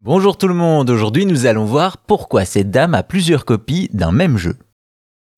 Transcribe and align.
Bonjour 0.00 0.38
tout 0.38 0.46
le 0.46 0.54
monde, 0.54 0.90
aujourd'hui 0.90 1.26
nous 1.26 1.46
allons 1.46 1.64
voir 1.64 1.98
pourquoi 1.98 2.44
cette 2.44 2.70
dame 2.70 2.94
a 2.94 3.02
plusieurs 3.02 3.44
copies 3.44 3.88
d'un 3.92 4.12
même 4.12 4.38
jeu. 4.38 4.54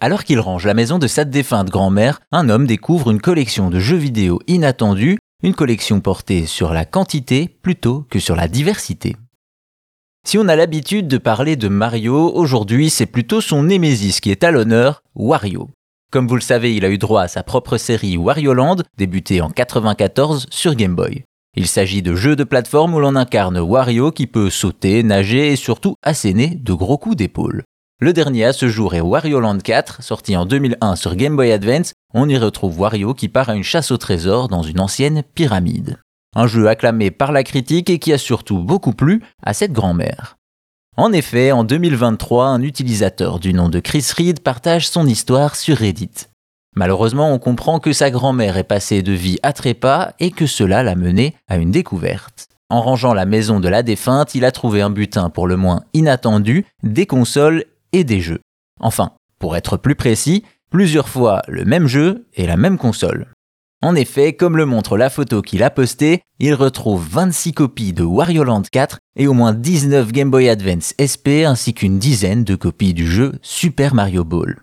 Alors 0.03 0.23
qu'il 0.23 0.39
range 0.39 0.67
la 0.67 0.75
maison 0.75 0.99
de 0.99 1.07
sa 1.07 1.25
défunte 1.25 1.71
grand-mère, 1.71 2.21
un 2.30 2.51
homme 2.51 2.67
découvre 2.67 3.11
une 3.11 3.23
collection 3.23 3.71
de 3.71 3.81
jeux 3.81 3.96
vidéo 3.96 4.38
inattendus, 4.49 5.17
une 5.43 5.54
collection 5.54 6.01
portée 6.01 6.45
sur 6.45 6.75
la 6.75 6.85
quantité 6.85 7.49
plutôt 7.49 8.04
que 8.11 8.19
sur 8.19 8.37
la 8.37 8.49
diversité. 8.49 9.17
Si 10.27 10.36
on 10.36 10.46
a 10.46 10.57
l'habitude 10.57 11.08
de 11.08 11.16
parler 11.16 11.56
de 11.56 11.68
Mario, 11.68 12.30
aujourd'hui 12.34 12.90
c'est 12.90 13.06
plutôt 13.06 13.40
son 13.40 13.62
némésis 13.62 14.20
qui 14.20 14.30
est 14.30 14.45
à 14.45 14.50
l'honneur, 14.50 15.02
Wario. 15.14 15.70
Comme 16.12 16.29
vous 16.29 16.36
le 16.36 16.42
savez, 16.42 16.77
il 16.77 16.84
a 16.84 16.90
eu 16.90 16.98
droit 16.98 17.22
à 17.22 17.29
sa 17.29 17.42
propre 17.42 17.79
série 17.79 18.18
Wario 18.18 18.52
Land, 18.52 18.82
débutée 18.98 19.40
en 19.40 19.48
94 19.48 20.48
sur 20.50 20.74
Game 20.74 20.95
Boy. 20.95 21.24
Il 21.57 21.67
s'agit 21.67 22.03
de 22.03 22.14
jeux 22.14 22.37
de 22.37 22.45
plateforme 22.45 22.95
où 22.95 23.01
l'on 23.01 23.16
incarne 23.16 23.59
Wario 23.59 24.12
qui 24.12 24.29
peut 24.29 24.51
sauter, 24.51 25.03
nager 25.03 25.53
et 25.53 25.57
surtout 25.57 25.96
asséner 26.03 26.55
de 26.55 26.73
gros 26.73 26.97
coups 26.97 27.16
d'épaule. 27.16 27.65
Le 28.01 28.12
dernier 28.12 28.45
à 28.45 28.52
ce 28.52 28.69
jour 28.69 28.95
est 28.95 29.01
Wario 29.01 29.41
Land 29.41 29.59
4, 29.59 30.02
sorti 30.02 30.37
en 30.37 30.47
2001 30.47 30.97
sur 30.97 31.16
Game 31.16 31.37
Boy 31.37 31.52
Advance. 31.52 31.93
On 32.15 32.29
y 32.29 32.38
retrouve 32.38 32.80
Wario 32.80 33.15
qui 33.15 33.29
part 33.29 33.51
à 33.51 33.57
une 33.57 33.65
chasse 33.65 33.91
au 33.91 33.98
trésor 33.98 34.48
dans 34.48 34.62
une 34.62 34.80
ancienne 34.80 35.23
pyramide. 35.34 35.98
Un 36.34 36.47
jeu 36.47 36.69
acclamé 36.69 37.10
par 37.10 37.33
la 37.33 37.43
critique 37.43 37.91
et 37.91 37.98
qui 37.98 38.12
a 38.12 38.19
surtout 38.19 38.60
beaucoup 38.60 38.93
plu 38.93 39.21
à 39.43 39.52
cette 39.52 39.73
grand-mère. 39.73 40.37
En 40.96 41.12
effet, 41.12 41.51
en 41.51 41.65
2023, 41.65 42.46
un 42.46 42.62
utilisateur 42.62 43.41
du 43.41 43.52
nom 43.52 43.69
de 43.69 43.80
Chris 43.80 44.07
Reed 44.16 44.41
partage 44.41 44.88
son 44.88 45.07
histoire 45.07 45.57
sur 45.57 45.77
Reddit. 45.77 46.30
Malheureusement, 46.77 47.33
on 47.33 47.38
comprend 47.38 47.80
que 47.80 47.92
sa 47.92 48.10
grand-mère 48.10 48.56
est 48.56 48.65
passée 48.65 49.02
de 49.02 49.12
vie 49.12 49.38
à 49.42 49.52
trépas 49.52 50.12
et 50.20 50.30
que 50.30 50.47
cela 50.47 50.83
l'a 50.83 50.95
mené 50.95 51.34
à 51.48 51.56
une 51.56 51.70
découverte. 51.70 52.48
En 52.69 52.80
rangeant 52.80 53.15
la 53.15 53.27
maison 53.27 53.59
de 53.59 53.69
la 53.69 53.83
défunte, 53.83 54.37
il 54.37 54.45
a 54.45 54.52
trouvé 54.52 54.80
un 54.80 54.91
butin 54.91 55.29
pour 55.29 55.48
le 55.48 55.56
moins 55.56 55.83
inattendu, 55.93 56.65
des 56.84 57.06
consoles 57.06 57.65
et 57.93 58.05
des 58.05 58.21
jeux. 58.21 58.41
Enfin, 58.79 59.13
pour 59.41 59.57
être 59.57 59.76
plus 59.76 59.96
précis, 59.96 60.45
plusieurs 60.71 61.09
fois 61.09 61.43
le 61.48 61.65
même 61.65 61.88
jeu 61.88 62.26
et 62.35 62.46
la 62.46 62.57
même 62.57 62.79
console. 62.79 63.26
En 63.82 63.95
effet, 63.96 64.34
comme 64.34 64.56
le 64.56 64.66
montre 64.66 64.97
la 64.97 65.10
photo 65.10 65.43
qu'il 65.43 65.62
a 65.62 65.71
postée, 65.71 66.21
il 66.38 66.54
retrouve 66.54 67.04
26 67.10 67.54
copies 67.54 67.93
de 67.93 68.04
Wario 68.04 68.44
Land 68.44 68.62
4 68.71 68.98
et 69.16 69.26
au 69.26 69.32
moins 69.32 69.54
19 69.54 70.12
Game 70.12 70.31
Boy 70.31 70.48
Advance 70.48 70.94
SP 71.00 71.43
ainsi 71.44 71.75
qu'une 71.75 71.98
dizaine 71.98 72.44
de 72.44 72.54
copies 72.54 72.94
du 72.94 73.06
jeu 73.10 73.32
Super 73.43 73.94
Mario 73.94 74.22
Ball. 74.22 74.59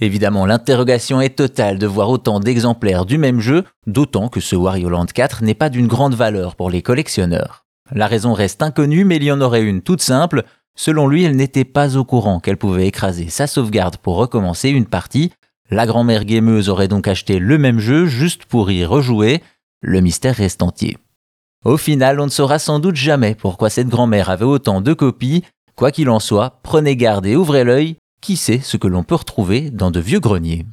Évidemment, 0.00 0.46
l'interrogation 0.46 1.20
est 1.20 1.36
totale 1.36 1.78
de 1.78 1.86
voir 1.86 2.10
autant 2.10 2.40
d'exemplaires 2.40 3.06
du 3.06 3.18
même 3.18 3.40
jeu, 3.40 3.64
d'autant 3.86 4.28
que 4.28 4.40
ce 4.40 4.56
Wario 4.56 4.88
Land 4.88 5.06
4 5.06 5.44
n'est 5.44 5.54
pas 5.54 5.68
d'une 5.68 5.86
grande 5.86 6.14
valeur 6.14 6.56
pour 6.56 6.70
les 6.70 6.82
collectionneurs. 6.82 7.64
La 7.92 8.06
raison 8.06 8.32
reste 8.32 8.62
inconnue, 8.62 9.04
mais 9.04 9.16
il 9.16 9.24
y 9.24 9.32
en 9.32 9.40
aurait 9.40 9.62
une 9.62 9.82
toute 9.82 10.02
simple. 10.02 10.44
Selon 10.74 11.06
lui, 11.06 11.24
elle 11.24 11.36
n'était 11.36 11.64
pas 11.64 11.96
au 11.96 12.04
courant 12.04 12.40
qu'elle 12.40 12.56
pouvait 12.56 12.86
écraser 12.86 13.28
sa 13.28 13.46
sauvegarde 13.46 13.98
pour 13.98 14.16
recommencer 14.16 14.70
une 14.70 14.86
partie. 14.86 15.32
La 15.70 15.86
grand-mère 15.86 16.24
gameuse 16.24 16.68
aurait 16.68 16.88
donc 16.88 17.06
acheté 17.06 17.38
le 17.38 17.58
même 17.58 17.78
jeu 17.78 18.06
juste 18.06 18.46
pour 18.46 18.70
y 18.70 18.84
rejouer. 18.84 19.42
Le 19.82 20.00
mystère 20.00 20.36
reste 20.36 20.62
entier. 20.62 20.96
Au 21.64 21.76
final, 21.76 22.18
on 22.18 22.24
ne 22.24 22.30
saura 22.30 22.58
sans 22.58 22.78
doute 22.78 22.96
jamais 22.96 23.34
pourquoi 23.34 23.70
cette 23.70 23.88
grand-mère 23.88 24.30
avait 24.30 24.44
autant 24.44 24.80
de 24.80 24.92
copies. 24.94 25.44
Quoi 25.76 25.92
qu'il 25.92 26.10
en 26.10 26.18
soit, 26.18 26.60
prenez 26.62 26.96
garde 26.96 27.26
et 27.26 27.36
ouvrez 27.36 27.64
l'œil, 27.64 27.96
qui 28.22 28.36
sait 28.36 28.60
ce 28.60 28.76
que 28.76 28.86
l'on 28.86 29.02
peut 29.02 29.16
retrouver 29.16 29.70
dans 29.70 29.90
de 29.90 30.00
vieux 30.00 30.20
greniers? 30.20 30.64